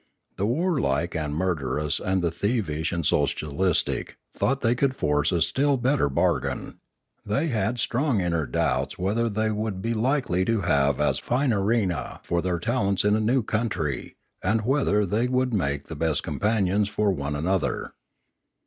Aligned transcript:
The 0.35 0.47
warlike 0.47 1.15
and 1.15 1.35
murderous 1.35 1.99
and 1.99 2.23
the 2.23 2.31
thievish 2.31 2.91
and 2.91 3.05
socialistic 3.05 4.15
thought 4.33 4.61
they 4.61 4.73
could 4.73 4.95
force 4.95 5.31
a 5.31 5.43
still 5.43 5.77
better 5.77 6.09
bargain; 6.09 6.79
they 7.23 7.49
had 7.49 7.77
strong 7.79 8.19
inner 8.19 8.47
doubts 8.47 8.97
whether 8.97 9.29
they 9.29 9.51
would 9.51 9.79
be 9.79 9.93
likely 9.93 10.43
to 10.43 10.61
have 10.61 10.99
as 10.99 11.19
556 11.19 11.23
Limanora 11.23 11.29
fine 11.29 11.51
an 11.51 11.59
arena 11.93 12.19
for 12.23 12.41
their 12.41 12.57
talents 12.57 13.05
in 13.05 13.15
a 13.15 13.19
new 13.19 13.43
country, 13.43 14.15
and 14.41 14.61
whether 14.65 15.05
they 15.05 15.27
would 15.27 15.53
make 15.53 15.85
the 15.85 15.95
best 15.95 16.23
companions 16.23 16.89
for 16.89 17.11
one 17.11 17.35
another. 17.35 17.93